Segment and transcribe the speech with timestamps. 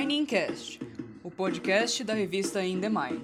[0.00, 0.80] Miningcast,
[1.22, 3.20] o podcast da revista In The Mine.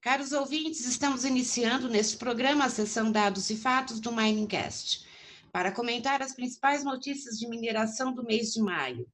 [0.00, 5.06] Caros ouvintes, estamos iniciando neste programa a sessão Dados e Fatos do Miningcast,
[5.52, 9.06] para comentar as principais notícias de mineração do mês de maio.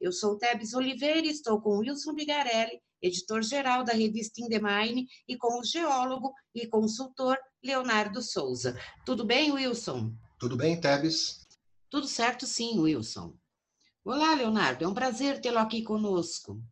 [0.00, 5.58] Eu sou Tebes Oliveira e estou com Wilson Bigarelli, editor-geral da revista Indemine, e com
[5.58, 8.78] o geólogo e consultor Leonardo Souza.
[9.04, 10.14] Tudo bem, Wilson?
[10.38, 11.44] Tudo bem, Tebes?
[11.90, 13.34] Tudo certo, sim, Wilson.
[14.04, 16.62] Olá, Leonardo, é um prazer tê-lo aqui conosco.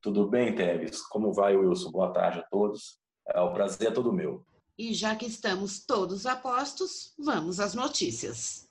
[0.00, 1.02] Tudo bem, Tebes?
[1.02, 1.90] Como vai, Wilson?
[1.90, 2.98] Boa tarde a todos.
[3.28, 4.42] É, o prazer é todo meu.
[4.78, 8.63] E já que estamos todos a postos, vamos às notícias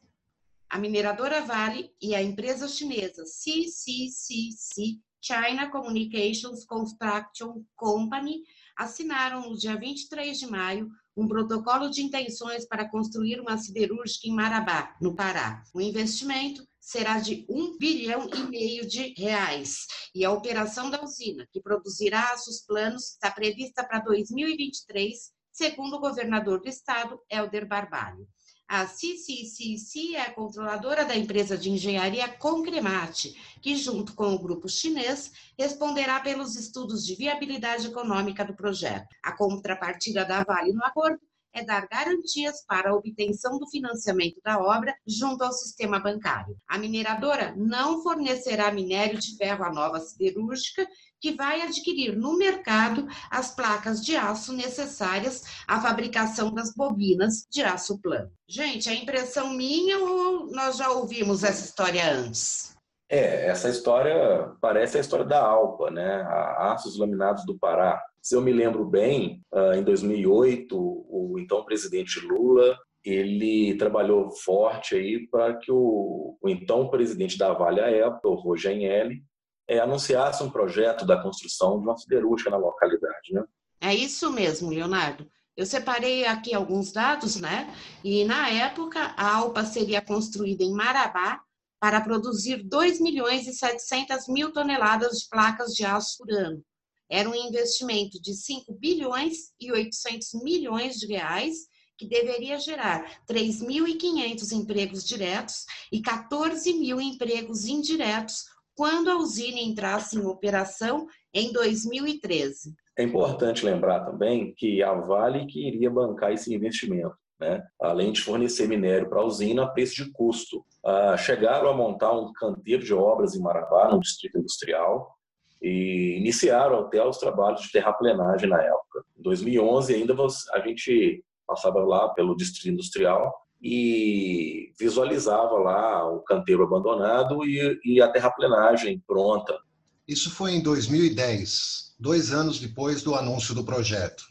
[0.74, 8.42] a mineradora Vale e a empresa chinesa CCCC China Communications Construction Company
[8.76, 14.32] assinaram no dia 23 de maio um protocolo de intenções para construir uma siderúrgica em
[14.32, 15.64] Marabá, no Pará.
[15.76, 19.86] O investimento será de um bilhão e meio de reais
[20.16, 26.02] e a operação da usina, que produzirá aços planos, está prevista para 2023, segundo o
[26.02, 28.28] governador do estado, Helder Barbalho.
[28.76, 34.68] A CCCC é a controladora da empresa de engenharia Concremate, que, junto com o grupo
[34.68, 39.06] chinês, responderá pelos estudos de viabilidade econômica do projeto.
[39.22, 41.20] A contrapartida da Vale no acordo
[41.54, 46.58] é dar garantias para a obtenção do financiamento da obra junto ao sistema bancário.
[46.68, 50.88] A mineradora não fornecerá minério de ferro à nova siderúrgica,
[51.24, 57.64] que vai adquirir no mercado as placas de aço necessárias à fabricação das bobinas de
[57.64, 58.30] aço plano.
[58.46, 62.76] Gente, é impressão minha ou nós já ouvimos essa história antes?
[63.10, 66.24] É, essa história parece a história da Alpa, né?
[66.24, 68.04] A Aços Laminados do Pará.
[68.22, 74.96] Se eu me lembro bem, ah, em 2008, o então presidente Lula ele trabalhou forte
[74.96, 79.24] aí para que o, o, então presidente da Vale à época, o Rogenelli,
[79.68, 83.34] é, anunciasse um projeto da construção de uma siderúrgica na localidade.
[83.34, 83.44] Né?
[83.82, 85.30] É isso mesmo, Leonardo.
[85.56, 87.72] Eu separei aqui alguns dados, né?
[88.04, 91.42] E na época a Alpa seria construída em Marabá
[91.80, 96.64] para produzir 2 milhões e 700 mil toneladas de placas de aço por ano.
[97.10, 104.52] Era um investimento de 5 bilhões e 800 milhões de reais, que deveria gerar 3.500
[104.54, 112.74] empregos diretos e 14 mil empregos indiretos quando a usina entrasse em operação em 2013.
[112.98, 117.16] É importante lembrar também que a Vale que iria bancar esse investimento.
[117.40, 117.62] Né?
[117.82, 120.64] além de fornecer minério para a usina a preço de custo.
[120.86, 125.14] Ah, chegaram a montar um canteiro de obras em Marabá, no distrito industrial,
[125.62, 129.04] e iniciaram até os trabalhos de terraplenagem na época.
[129.18, 130.16] Em 2011 ainda
[130.54, 133.34] a gente passava lá pelo distrito industrial
[133.64, 139.58] e visualizava lá o canteiro abandonado e, e a terraplenagem pronta.
[140.06, 144.26] Isso foi em 2010, dois anos depois do anúncio do projeto.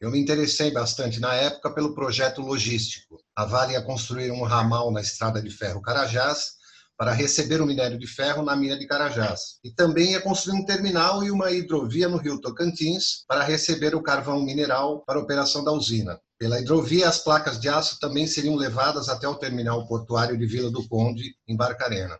[0.00, 3.18] Eu me interessei bastante na época pelo projeto logístico.
[3.36, 6.52] A Vale ia construir um ramal na estrada de ferro Carajás
[6.96, 9.58] para receber o minério de ferro na mina de Carajás.
[9.62, 14.02] E também ia construir um terminal e uma hidrovia no rio Tocantins para receber o
[14.02, 16.18] carvão mineral para a operação da usina.
[16.42, 20.72] Pela hidrovia, as placas de aço também seriam levadas até o terminal portuário de Vila
[20.72, 22.18] do Conde, em Barcarena.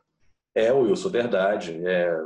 [0.54, 1.84] É, Wilson, verdade.
[1.84, 2.16] É,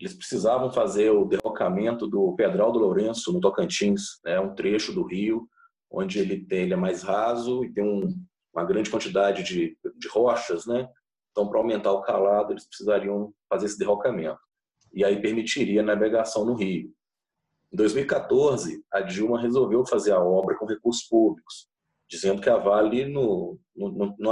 [0.00, 5.06] eles precisavam fazer o derrocamento do Pedral do Lourenço, no Tocantins, né, um trecho do
[5.06, 5.46] rio,
[5.88, 8.12] onde ele, tem, ele é mais raso e tem um,
[8.52, 10.88] uma grande quantidade de, de rochas, né?
[11.30, 14.40] Então, para aumentar o calado, eles precisariam fazer esse derrocamento.
[14.92, 16.92] E aí permitiria a navegação no rio.
[17.72, 21.68] Em 2014, a Dilma resolveu fazer a obra com recursos públicos,
[22.08, 23.58] dizendo que a Vale não,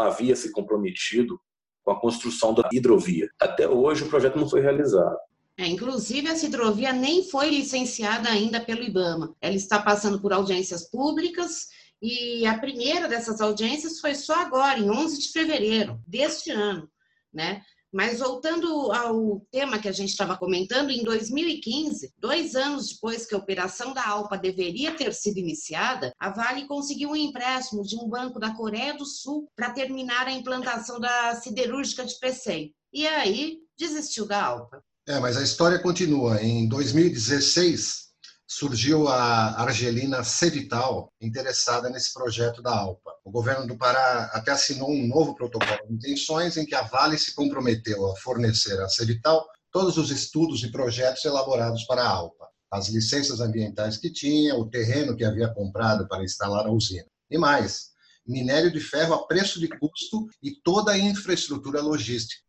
[0.00, 1.40] havia se comprometido
[1.84, 3.28] com a construção da hidrovia.
[3.40, 5.16] Até hoje, o projeto não foi realizado.
[5.56, 9.34] É, inclusive, essa hidrovia nem foi licenciada ainda pelo IBAMA.
[9.40, 11.68] Ela está passando por audiências públicas
[12.00, 16.88] e a primeira dessas audiências foi só agora, em 11 de fevereiro deste ano,
[17.32, 17.62] né?
[17.92, 23.34] Mas voltando ao tema que a gente estava comentando, em 2015, dois anos depois que
[23.34, 28.08] a operação da Alpa deveria ter sido iniciada, a Vale conseguiu um empréstimo de um
[28.08, 32.74] banco da Coreia do Sul para terminar a implantação da siderúrgica de Pecém.
[32.92, 34.82] E aí desistiu da Alpa.
[35.06, 36.42] É, mas a história continua.
[36.42, 38.07] Em 2016,
[38.50, 43.12] surgiu a argelina Cevital interessada nesse projeto da Alpa.
[43.22, 47.18] O governo do Pará até assinou um novo protocolo de intenções em que a Vale
[47.18, 52.48] se comprometeu a fornecer a Cevital todos os estudos e projetos elaborados para a Alpa,
[52.70, 57.06] as licenças ambientais que tinha, o terreno que havia comprado para instalar a usina.
[57.30, 57.90] E mais,
[58.26, 62.42] minério de ferro a preço de custo e toda a infraestrutura logística.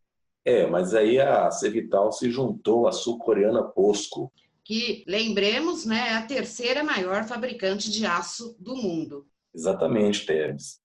[0.45, 4.31] É, mas aí a Cevital se juntou à sul-coreana POSCO.
[4.69, 9.25] Que, lembremos, né, é a terceira maior fabricante de aço do mundo.
[9.51, 10.79] Exatamente, Teves.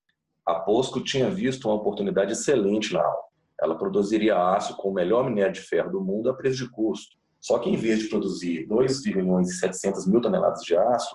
[0.47, 3.29] A POSCO tinha visto uma oportunidade excelente na Alpa.
[3.61, 7.19] Ela produziria aço com o melhor minério de ferro do mundo a preço de custo.
[7.39, 11.15] Só que em vez de produzir 2 milhões e 700 mil toneladas de aço,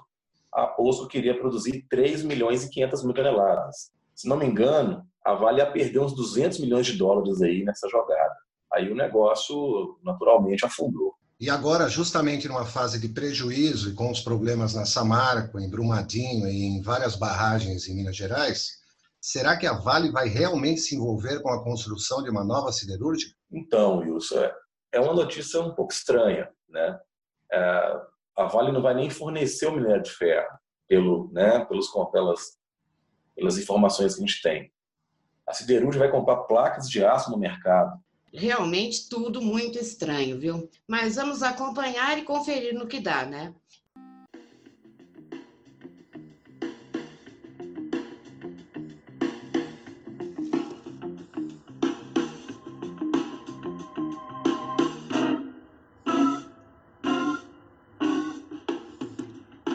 [0.53, 3.91] a POSCO queria produzir 3 milhões e 500 mil toneladas.
[4.13, 7.89] Se não me engano, a Vale ia perder uns 200 milhões de dólares aí nessa
[7.89, 8.35] jogada.
[8.71, 11.17] Aí o negócio naturalmente afundou.
[11.39, 16.49] E agora, justamente numa fase de prejuízo e com os problemas na Samarco, em Brumadinho
[16.49, 18.79] e em várias barragens em Minas Gerais,
[19.21, 23.33] será que a Vale vai realmente se envolver com a construção de uma nova siderúrgica?
[23.49, 24.55] Então, Wilson, é,
[24.93, 26.99] é uma notícia um pouco estranha, né?
[27.51, 28.01] É,
[28.35, 30.59] a Vale não vai nem fornecer o minério de ferro,
[30.89, 32.57] pelo, né, pelos, pelas,
[33.33, 34.71] pelas informações que a gente tem.
[35.47, 37.97] A siderúrgica vai comprar placas de aço no mercado.
[38.33, 40.69] Realmente tudo muito estranho, viu?
[40.87, 43.53] Mas vamos acompanhar e conferir no que dá, né?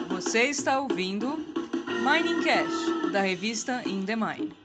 [0.09, 1.37] Você está ouvindo
[2.03, 4.64] Mining Cash, da revista In The Mine.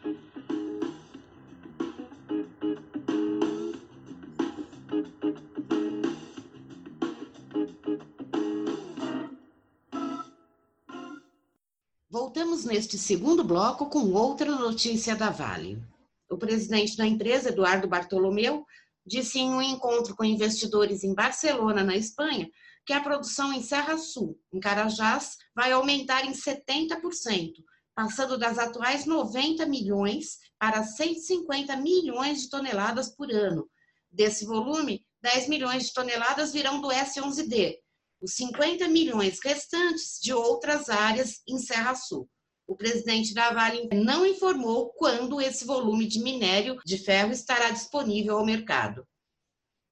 [12.12, 15.80] Voltamos neste segundo bloco com outra notícia da Vale.
[16.28, 18.66] O presidente da empresa, Eduardo Bartolomeu,
[19.06, 22.50] disse em um encontro com investidores em Barcelona, na Espanha,
[22.84, 27.52] que a produção em Serra Sul, em Carajás, vai aumentar em 70%,
[27.94, 33.70] passando das atuais 90 milhões para 150 milhões de toneladas por ano.
[34.10, 37.76] Desse volume, 10 milhões de toneladas virão do S11D,
[38.20, 42.28] os 50 milhões restantes de outras áreas em Serra Sul.
[42.66, 48.38] O presidente da Vale não informou quando esse volume de minério de ferro estará disponível
[48.38, 49.04] ao mercado.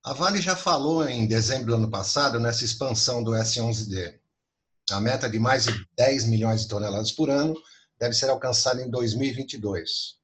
[0.04, 4.20] A Vale já falou em dezembro do ano passado nessa expansão do S11D.
[4.90, 7.54] A meta de mais de 10 milhões de toneladas por ano
[7.98, 10.16] deve ser alcançada em 2022.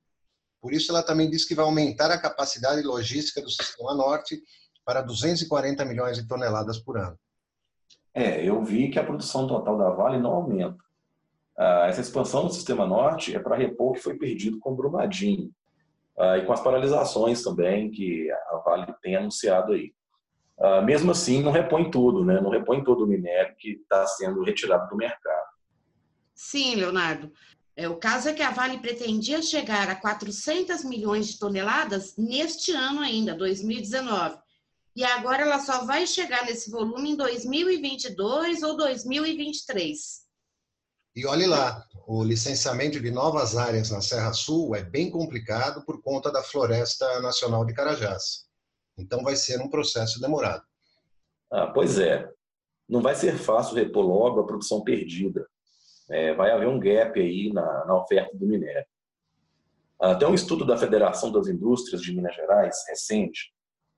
[0.60, 4.40] Por isso, ela também diz que vai aumentar a capacidade logística do Sistema Norte
[4.84, 7.18] para 240 milhões de toneladas por ano.
[8.14, 10.78] É, eu vi que a produção total da Vale não aumenta.
[11.56, 14.76] Ah, essa expansão do Sistema Norte é para repor o que foi perdido com o
[14.76, 15.52] Brumadinho,
[16.16, 19.93] uh, e com as paralisações também que a Vale tem anunciado aí.
[20.58, 22.40] Uh, mesmo assim, não repõe tudo, né?
[22.40, 25.49] não repõe todo o minério que está sendo retirado do mercado.
[26.34, 27.32] Sim, Leonardo.
[27.76, 32.70] É, o caso é que a Vale pretendia chegar a 400 milhões de toneladas neste
[32.70, 34.37] ano ainda, 2019.
[34.96, 40.24] E agora ela só vai chegar nesse volume em 2022 ou 2023.
[41.17, 46.01] E olhe lá, o licenciamento de novas áreas na Serra Sul é bem complicado por
[46.03, 48.46] conta da Floresta Nacional de Carajás.
[48.96, 50.63] Então vai ser um processo demorado.
[51.51, 52.29] Ah, pois é.
[52.89, 55.48] Não vai ser fácil repor logo a produção perdida.
[56.10, 58.86] É, vai haver um gap aí na, na oferta do minério.
[60.01, 63.55] Até um estudo da Federação das Indústrias de Minas Gerais, recente,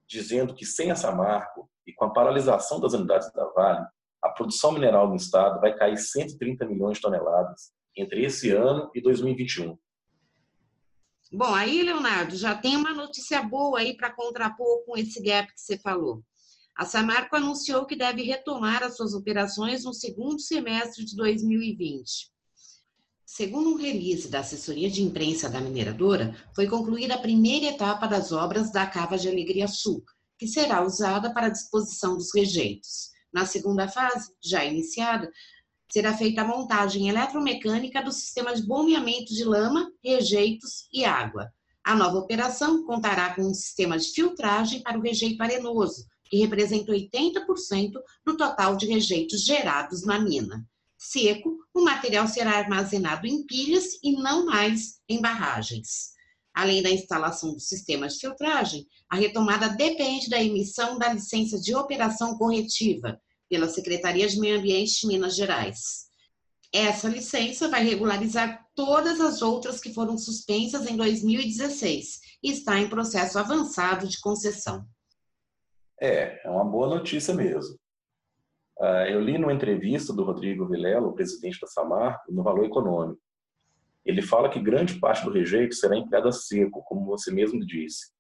[0.09, 3.87] dizendo que sem essa marco e com a paralisação das unidades da Vale,
[4.23, 9.01] a produção mineral no estado vai cair 130 milhões de toneladas entre esse ano e
[9.01, 9.79] 2021.
[11.33, 15.61] Bom, aí, Leonardo, já tem uma notícia boa aí para contrapor com esse gap que
[15.61, 16.23] você falou.
[16.77, 22.31] A Samarco anunciou que deve retomar as suas operações no segundo semestre de 2020.
[23.37, 28.33] Segundo um release da assessoria de imprensa da mineradora, foi concluída a primeira etapa das
[28.33, 30.03] obras da Cava de Alegria Sul,
[30.39, 33.11] que será usada para a disposição dos rejeitos.
[33.31, 35.31] Na segunda fase, já iniciada,
[35.93, 41.53] será feita a montagem eletromecânica do sistema de bombeamento de lama, rejeitos e água.
[41.85, 46.91] A nova operação contará com um sistema de filtragem para o rejeito arenoso, que representa
[46.91, 47.93] 80%
[48.25, 50.67] do total de rejeitos gerados na mina.
[50.99, 56.15] Seco, o material será armazenado em pilhas e não mais em barragens.
[56.55, 61.75] Além da instalação do sistema de filtragem, a retomada depende da emissão da licença de
[61.75, 66.07] operação corretiva, pela Secretaria de Meio Ambiente de Minas Gerais.
[66.73, 72.89] Essa licença vai regularizar todas as outras que foram suspensas em 2016 e está em
[72.89, 74.85] processo avançado de concessão.
[76.01, 77.79] É, é uma boa notícia mesmo.
[78.79, 83.21] Uh, eu li numa entrevista do Rodrigo Vilela, o presidente da Samar, no Valor Econômico.
[84.05, 88.13] Ele fala que grande parte do rejeito será empregada seco, como você mesmo disse.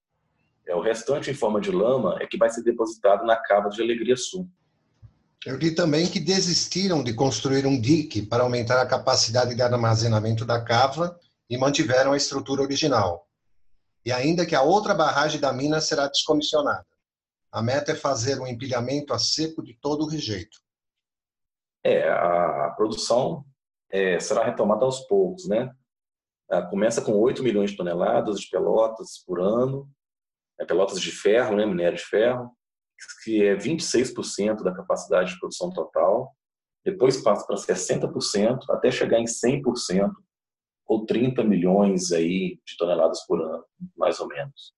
[0.66, 3.80] É, o restante em forma de lama é que vai ser depositado na cava de
[3.80, 4.48] Alegria Sul.
[5.44, 10.44] Eu li também que desistiram de construir um dique para aumentar a capacidade de armazenamento
[10.44, 11.16] da cava
[11.48, 13.28] e mantiveram a estrutura original.
[14.04, 16.84] E ainda que a outra barragem da mina será descomissionada.
[17.56, 20.58] A meta é fazer um empilhamento a seco de todo o rejeito.
[21.82, 23.46] É, a produção
[23.90, 25.74] é, será retomada aos poucos, né?
[26.68, 29.90] começa com 8 milhões de toneladas de pelotas por ano,
[30.60, 32.54] é, pelotas de ferro, né, minério de ferro,
[33.24, 36.36] que é 26% da capacidade de produção total.
[36.84, 40.12] Depois passa para 60%, até chegar em 100%,
[40.86, 43.64] ou 30 milhões aí de toneladas por ano,
[43.96, 44.76] mais ou menos.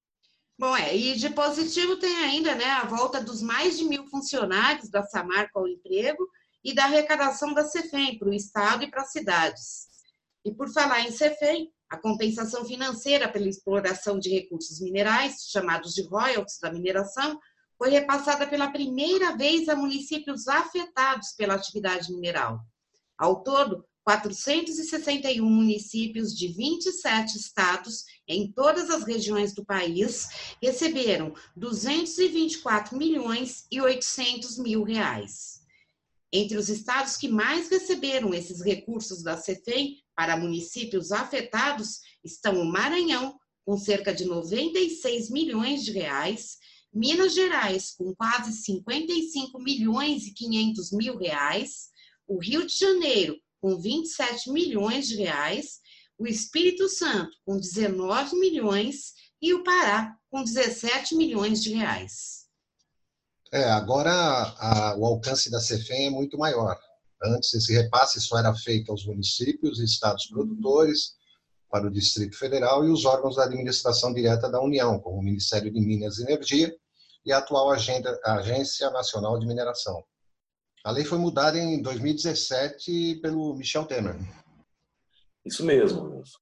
[0.59, 4.88] Bom, é, e de positivo tem ainda né, a volta dos mais de mil funcionários
[4.88, 6.29] da Samarco ao emprego
[6.65, 9.87] e da arrecadação da CEFEM para o Estado e para as cidades.
[10.45, 16.03] E por falar em CEFEM, a compensação financeira pela exploração de recursos minerais, chamados de
[16.03, 17.38] royalties da mineração,
[17.79, 22.59] foi repassada pela primeira vez a municípios afetados pela atividade mineral.
[23.17, 32.97] Ao todo, 461 municípios de 27 estados em todas as regiões do país receberam 224
[32.97, 35.61] milhões e 800 mil reais.
[36.33, 42.65] Entre os estados que mais receberam esses recursos da CEFEM para municípios afetados estão o
[42.65, 46.57] Maranhão, com cerca de 96 milhões de reais,
[46.91, 51.91] Minas Gerais, com quase 55 milhões e 500 mil reais,
[52.27, 55.81] o Rio de Janeiro, com 27 milhões de reais,
[56.19, 62.47] o Espírito Santo com 19 milhões e o Pará com 17 milhões de reais.
[63.53, 66.79] É, agora a, o alcance da CEFEM é muito maior.
[67.23, 71.19] Antes esse repasse só era feito aos municípios e estados produtores,
[71.71, 75.71] para o Distrito Federal e os órgãos da administração direta da União, como o Ministério
[75.71, 76.75] de Minas e Energia
[77.25, 80.03] e a atual agenda, Agência Nacional de Mineração.
[80.85, 84.16] A lei foi mudada em 2017 pelo Michel Temer.
[85.44, 86.38] Isso mesmo, Wilson.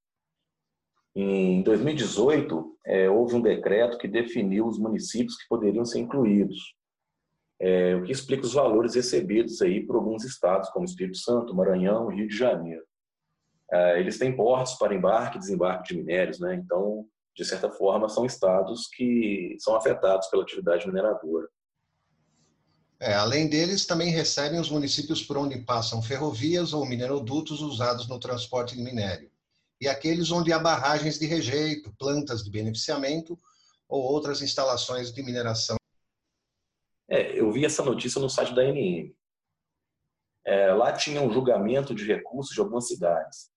[1.14, 6.74] Em 2018, é, houve um decreto que definiu os municípios que poderiam ser incluídos,
[7.58, 12.08] é, o que explica os valores recebidos aí por alguns estados, como Espírito Santo, Maranhão
[12.08, 12.84] Rio de Janeiro.
[13.72, 16.54] É, eles têm portos para embarque e desembarque de minérios, né?
[16.54, 21.48] então, de certa forma, são estados que são afetados pela atividade mineradora.
[22.98, 28.18] É, além deles, também recebem os municípios por onde passam ferrovias ou minerodutos usados no
[28.18, 29.30] transporte de minério,
[29.80, 33.38] e aqueles onde há barragens de rejeito, plantas de beneficiamento
[33.86, 35.76] ou outras instalações de mineração.
[37.08, 39.14] É, eu vi essa notícia no site da NM.
[40.44, 43.50] É, lá tinha um julgamento de recursos de algumas cidades.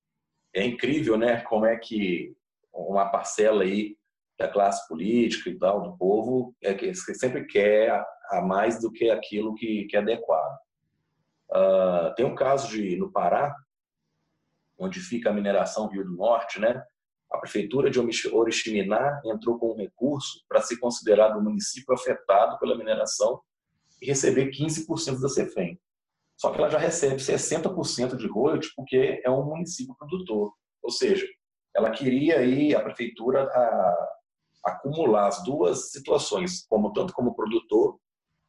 [0.54, 2.36] É incrível, né, como é que
[2.74, 3.98] uma parcela aí
[4.40, 7.92] da classe política e tal, do povo, é que sempre quer
[8.32, 10.58] a mais do que aquilo que, que é adequado.
[11.52, 13.54] Uh, tem um caso de no Pará,
[14.78, 16.82] onde fica a mineração Rio do Norte, né?
[17.30, 22.78] A prefeitura de Oriximiná entrou com um recurso para ser considerado um município afetado pela
[22.78, 23.42] mineração
[24.02, 25.78] e receber 15% da CEFEM.
[26.38, 30.54] Só que ela já recebe 60% de royalties porque é um município produtor.
[30.82, 31.28] Ou seja,
[31.76, 34.19] ela queria aí a prefeitura a,
[34.64, 38.00] acumular as duas situações, como tanto como produtor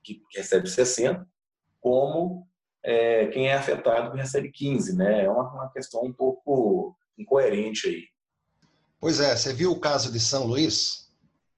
[0.02, 1.26] que recebe 60,
[1.80, 2.46] como
[2.82, 5.24] é, quem é afetado que recebe 15, né?
[5.24, 8.04] É uma, uma questão um pouco incoerente aí.
[8.98, 11.10] Pois é, você viu o caso de São Luís?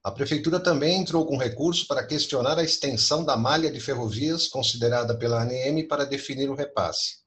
[0.04, 5.16] A prefeitura também entrou com recurso para questionar a extensão da malha de ferrovias considerada
[5.16, 7.22] pela ANM para definir o repasse.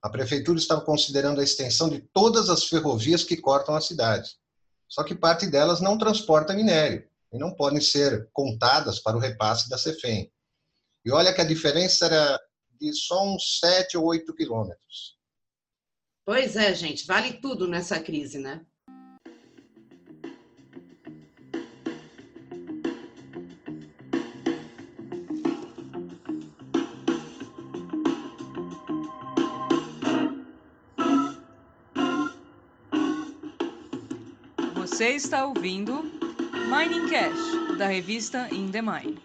[0.00, 4.39] A prefeitura estava considerando a extensão de todas as ferrovias que cortam a cidade.
[4.90, 9.70] Só que parte delas não transporta minério e não podem ser contadas para o repasse
[9.70, 10.30] da CEFEM.
[11.04, 12.40] E olha que a diferença era
[12.78, 15.16] de só uns 7 ou 8 quilômetros.
[16.24, 18.66] Pois é, gente, vale tudo nessa crise, né?
[35.00, 36.02] Você está ouvindo
[36.68, 39.18] Mining Cash, da revista In The Mine.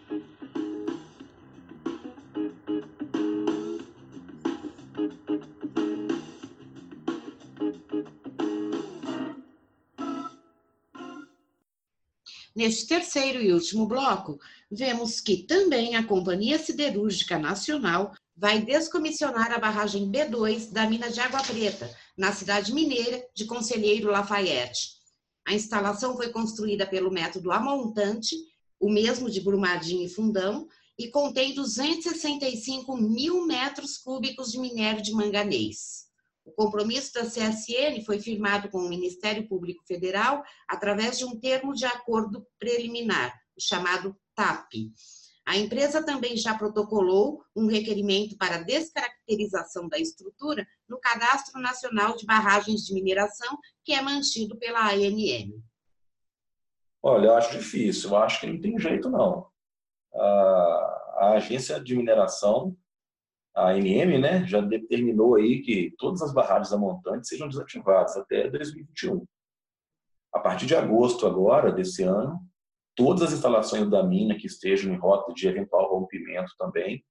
[12.55, 14.39] Neste terceiro e último bloco,
[14.71, 21.19] vemos que também a Companhia Siderúrgica Nacional vai descomissionar a barragem B2 da mina de
[21.19, 24.94] Água Preta, na cidade mineira de Conselheiro Lafayette.
[25.47, 28.35] A instalação foi construída pelo método amontante,
[28.79, 35.11] o mesmo de Brumadinho e Fundão, e contém 265 mil metros cúbicos de minério de
[35.11, 36.05] manganês.
[36.45, 41.73] O compromisso da CSN foi firmado com o Ministério Público Federal através de um termo
[41.73, 44.91] de acordo preliminar, chamado TAP.
[45.45, 52.25] A empresa também já protocolou um requerimento para descaracterização da estrutura no Cadastro Nacional de
[52.25, 55.53] Barragens de Mineração, que é mantido pela ANM.
[57.01, 59.47] Olha, eu acho difícil, eu acho que não tem jeito não.
[60.13, 62.75] A, agência de mineração,
[63.55, 68.49] a ANM, né, já determinou aí que todas as barragens a montante sejam desativadas até
[68.49, 69.25] 2021.
[70.33, 72.39] A partir de agosto agora, desse ano,
[72.95, 77.03] todas as instalações da mina que estejam em rota de eventual rompimento também,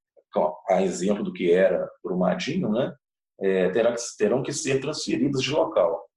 [0.69, 2.95] a exemplo do que era Brumadinho, né,
[3.41, 3.71] é,
[4.17, 6.09] terão que ser transferidas de local.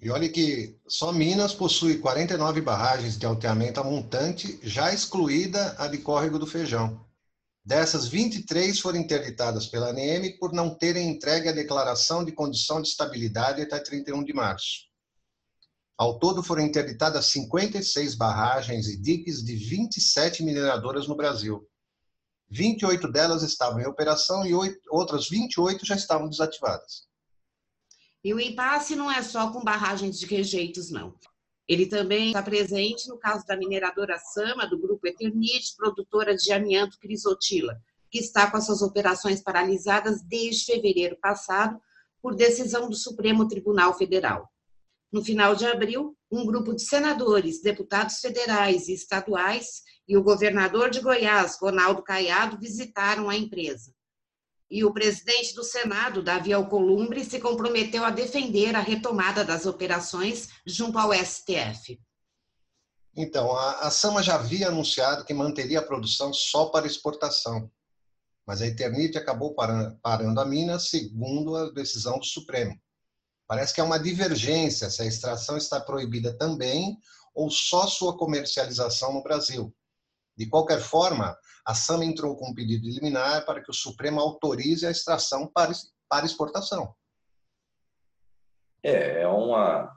[0.00, 5.88] E olhe que só Minas possui 49 barragens de alteamento a montante, já excluída a
[5.88, 7.04] de Córrego do Feijão.
[7.64, 12.88] Dessas, 23 foram interditadas pela ANM por não terem entregue a declaração de condição de
[12.88, 14.86] estabilidade até 31 de março.
[15.98, 21.66] Ao todo foram interditadas 56 barragens e diques de 27 mineradoras no Brasil.
[22.48, 24.52] 28 delas estavam em operação e
[24.88, 27.06] outras 28 já estavam desativadas.
[28.22, 31.14] E o impasse não é só com barragens de rejeitos, não.
[31.68, 36.98] Ele também está presente no caso da mineradora Sama, do grupo Eternite, produtora de amianto
[36.98, 37.76] Crisotila,
[38.10, 41.80] que está com as suas operações paralisadas desde fevereiro passado
[42.22, 44.48] por decisão do Supremo Tribunal Federal.
[45.12, 50.90] No final de abril, um grupo de senadores, deputados federais e estaduais e o governador
[50.90, 53.92] de Goiás, Ronaldo Caiado, visitaram a empresa.
[54.70, 60.48] E o presidente do Senado, Davi Alcolumbre, se comprometeu a defender a retomada das operações
[60.66, 62.00] junto ao STF.
[63.14, 67.70] Então, a, a Sama já havia anunciado que manteria a produção só para exportação,
[68.46, 72.78] mas a Eternite acabou parando, parando a mina segundo a decisão do Supremo.
[73.46, 76.98] Parece que há uma divergência se a extração está proibida também
[77.34, 79.72] ou só sua comercialização no Brasil.
[80.36, 84.86] De qualquer forma, a SAM entrou com um pedido liminar para que o Supremo autorize
[84.86, 85.72] a extração para,
[86.08, 86.94] para exportação.
[88.82, 89.90] É, é, uma,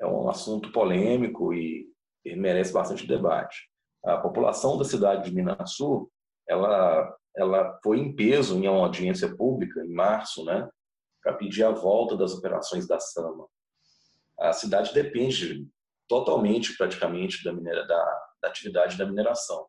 [0.00, 1.86] é um assunto polêmico e,
[2.24, 3.68] e merece bastante debate.
[4.04, 6.10] A população da cidade de Minasul,
[6.48, 10.68] ela, ela foi em peso em uma audiência pública em março, né,
[11.22, 13.46] para pedir a volta das operações da Sama.
[14.38, 15.66] A cidade depende
[16.08, 19.66] totalmente, praticamente, da, minera, da, da atividade da mineração.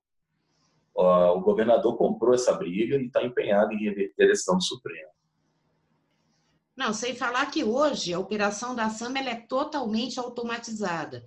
[0.96, 5.10] O governador comprou essa briga e está empenhado em reverter a decisão do Supremo.
[6.76, 11.24] Não, sem falar que hoje a operação da SAMA é totalmente automatizada.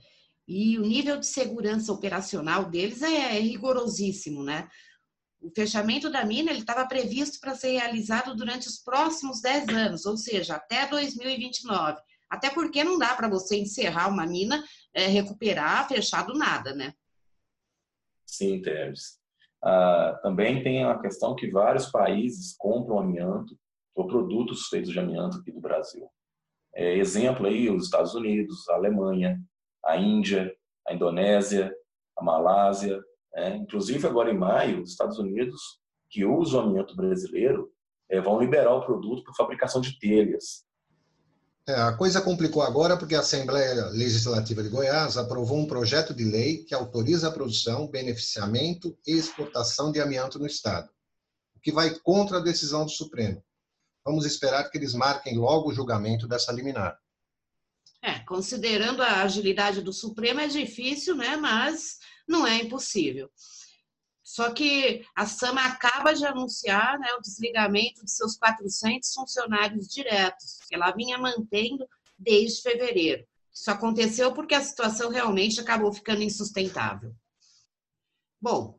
[0.47, 4.69] E o nível de segurança operacional deles é, é rigorosíssimo, né?
[5.41, 10.17] O fechamento da mina estava previsto para ser realizado durante os próximos 10 anos, ou
[10.17, 12.01] seja, até 2029.
[12.29, 16.95] Até porque não dá para você encerrar uma mina, é, recuperar, fechar do nada, né?
[18.31, 19.19] Sim, Teres.
[19.63, 23.59] Ah, também tem a questão que vários países compram amianto
[23.95, 26.09] ou produtos feitos de amianto aqui do Brasil.
[26.75, 29.39] É, exemplo aí, os Estados Unidos, a Alemanha,
[29.85, 30.55] a Índia,
[30.87, 31.75] a Indonésia,
[32.17, 33.03] a Malásia,
[33.35, 35.61] é, inclusive, agora em maio, os Estados Unidos,
[36.09, 37.71] que usam o amianto brasileiro,
[38.09, 40.65] é, vão liberar o produto para fabricação de telhas.
[41.71, 46.25] É, a coisa complicou agora porque a Assembleia Legislativa de Goiás aprovou um projeto de
[46.25, 50.91] lei que autoriza a produção, beneficiamento e exportação de amianto no Estado,
[51.55, 53.41] o que vai contra a decisão do Supremo.
[54.05, 56.99] Vamos esperar que eles marquem logo o julgamento dessa liminar.
[58.03, 61.37] É, considerando a agilidade do Supremo, é difícil, né?
[61.37, 63.31] Mas não é impossível.
[64.31, 70.61] Só que a Sama acaba de anunciar né, o desligamento de seus 400 funcionários diretos,
[70.69, 71.85] que ela vinha mantendo
[72.17, 73.27] desde fevereiro.
[73.53, 77.13] Isso aconteceu porque a situação realmente acabou ficando insustentável.
[78.41, 78.79] Bom,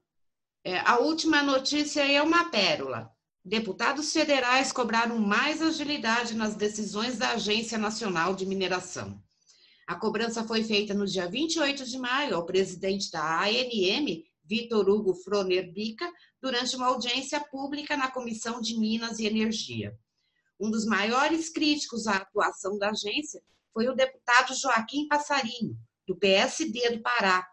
[0.64, 3.12] é, a última notícia é uma pérola.
[3.44, 9.22] Deputados federais cobraram mais agilidade nas decisões da Agência Nacional de Mineração.
[9.86, 15.16] A cobrança foi feita no dia 28 de maio ao presidente da ANM, Vitor Hugo
[15.16, 16.12] Froner Bica,
[16.42, 19.98] durante uma audiência pública na Comissão de Minas e Energia.
[20.60, 23.42] Um dos maiores críticos à atuação da agência
[23.74, 27.48] foi o deputado Joaquim Passarinho, do PSD do Pará,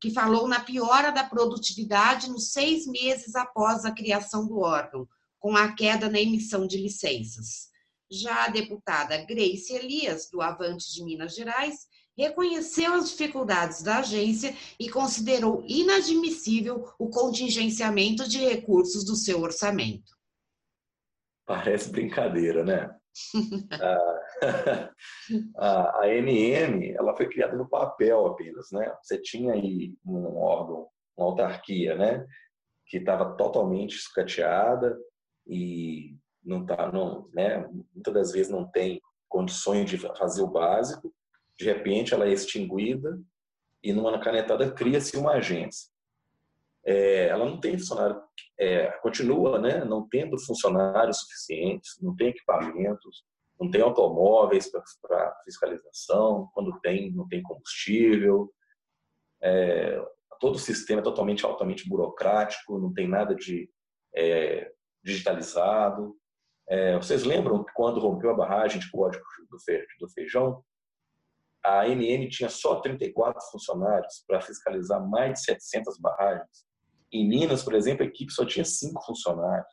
[0.00, 5.06] que falou na piora da produtividade nos seis meses após a criação do órgão,
[5.38, 7.68] com a queda na emissão de licenças.
[8.10, 14.54] Já a deputada Grace Elias, do Avante de Minas Gerais, reconheceu as dificuldades da agência
[14.78, 20.12] e considerou inadmissível o contingenciamento de recursos do seu orçamento.
[21.46, 22.94] Parece brincadeira, né?
[25.56, 28.94] a, a NM ela foi criada no papel apenas, né?
[29.02, 32.26] Você tinha aí um órgão, uma autarquia, né?
[32.86, 34.96] Que estava totalmente escateada
[35.46, 37.68] e não tá, não, né?
[37.92, 41.12] Muitas das vezes não tem condições de fazer o básico.
[41.58, 43.20] De repente ela é extinguida
[43.82, 45.90] e numa canetada cria-se uma agência.
[46.84, 48.20] É, ela não tem funcionário,
[48.58, 53.24] é, continua né, não tendo funcionários suficientes, não tem equipamentos,
[53.60, 58.52] não tem automóveis para fiscalização, quando tem, não tem combustível,
[59.40, 60.00] é,
[60.40, 63.70] todo o sistema é totalmente altamente burocrático, não tem nada de
[64.14, 66.16] é, digitalizado.
[66.68, 69.24] É, vocês lembram que quando rompeu a barragem de código
[70.00, 70.64] do feijão,
[71.64, 76.64] a ANN tinha só 34 funcionários para fiscalizar mais de 700 barragens.
[77.12, 79.72] Em Minas, por exemplo, a equipe só tinha cinco funcionários.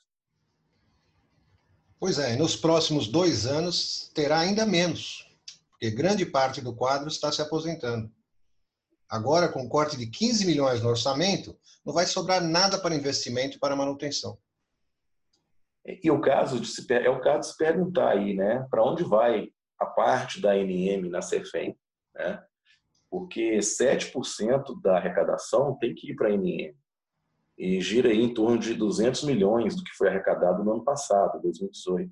[2.00, 5.28] Pois é, nos próximos dois anos terá ainda menos,
[5.72, 8.10] porque grande parte do quadro está se aposentando.
[9.10, 13.60] Agora, com corte de 15 milhões no orçamento, não vai sobrar nada para investimento e
[13.60, 14.38] para manutenção.
[15.86, 19.04] E o caso de se, é o caso de se perguntar aí, né, para onde
[19.04, 19.50] vai
[19.80, 21.78] a parte da NM na CEFEM,
[22.14, 22.44] né?
[23.10, 26.76] Porque 7% da arrecadação tem que ir para a NM
[27.60, 31.42] e gira aí em torno de 200 milhões do que foi arrecadado no ano passado,
[31.42, 32.10] 2018.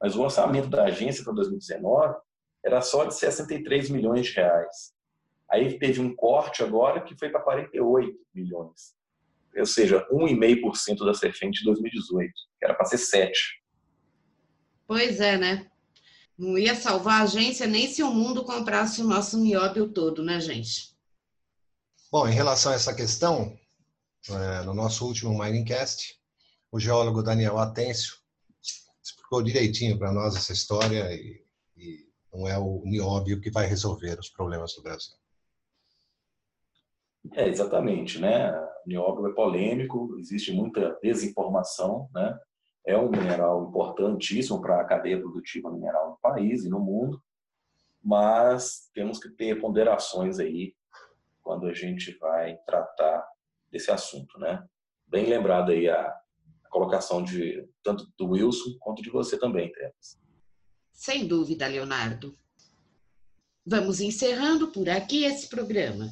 [0.00, 2.14] Mas o orçamento da agência para 2019
[2.64, 4.94] era só de 63 milhões de reais.
[5.50, 8.94] Aí teve um corte agora que foi para 48 milhões.
[9.56, 13.62] Ou seja, 1,5% da CEFEM de 2018, que era para ser 7.
[14.86, 15.70] Pois é, né?
[16.36, 20.40] Não ia salvar a agência nem se o mundo comprasse o nosso nióbio todo, né,
[20.40, 20.94] gente?
[22.10, 23.56] Bom, em relação a essa questão,
[24.28, 26.18] é, no nosso último Miningcast,
[26.72, 28.16] o geólogo Daniel Atêncio
[29.02, 31.44] explicou direitinho para nós essa história e,
[31.76, 35.14] e não é o nióbio que vai resolver os problemas do Brasil.
[37.32, 38.52] É, exatamente, né?
[38.84, 42.38] O nióbio é polêmico, existe muita desinformação, né?
[42.86, 47.22] É um mineral importantíssimo para a cadeia produtiva mineral no país e no mundo,
[48.02, 50.74] mas temos que ter ponderações aí
[51.42, 53.26] quando a gente vai tratar
[53.70, 54.62] desse assunto, né?
[55.06, 60.18] Bem lembrado aí a, a colocação de tanto do Wilson quanto de você também, Teres.
[60.92, 62.36] Sem dúvida, Leonardo.
[63.66, 66.10] Vamos encerrando por aqui esse programa.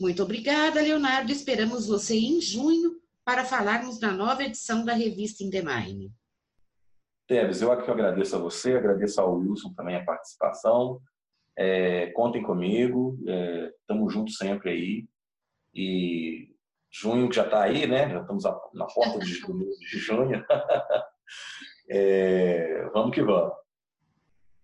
[0.00, 1.30] Muito obrigada, Leonardo.
[1.30, 6.12] Esperamos você em junho para falarmos da nova edição da revista Indemine.
[7.26, 11.00] Teves, eu aqui agradeço a você, agradeço ao Wilson também a participação.
[11.56, 13.18] É, contem comigo,
[13.80, 15.08] estamos é, juntos sempre aí.
[15.74, 16.54] E
[16.92, 18.10] junho que já está aí, né?
[18.10, 20.44] Já estamos na porta de, de junho.
[21.90, 23.54] é, vamos que vamos.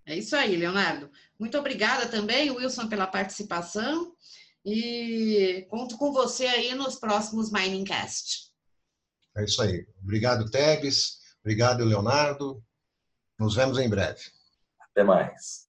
[0.06, 1.10] É isso aí, Leonardo.
[1.38, 4.12] Muito obrigada também, Wilson, pela participação.
[4.64, 8.49] E conto com você aí nos próximos Miningcast.
[9.40, 9.86] É isso aí.
[10.02, 11.18] Obrigado, Teves.
[11.40, 12.62] Obrigado, Leonardo.
[13.38, 14.20] Nos vemos em breve.
[14.78, 15.66] Até mais.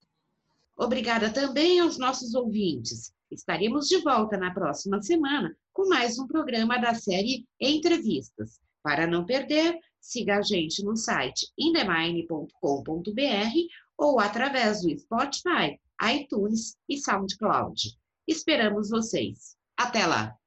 [0.75, 3.13] Obrigada também aos nossos ouvintes.
[3.31, 8.59] Estaremos de volta na próxima semana com mais um programa da série Entrevistas.
[8.83, 12.51] Para não perder, siga a gente no site indemine.com.br
[13.97, 15.79] ou através do Spotify,
[16.13, 17.97] iTunes e SoundCloud.
[18.27, 19.55] Esperamos vocês.
[19.77, 20.40] Até lá!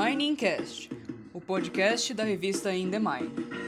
[0.00, 0.90] Miningcast,
[1.34, 3.67] o podcast da revista In The Mine.